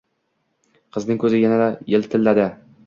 [0.97, 2.51] Qizining koʻzi yana yiltilladi.